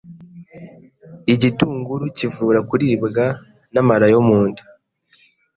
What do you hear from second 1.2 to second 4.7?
Igitunguru kivura kuribwa n’amara yo munda